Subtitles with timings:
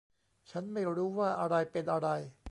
[0.51, 2.09] ฉันไม่รู้ว่าอะไรเป็นอะไร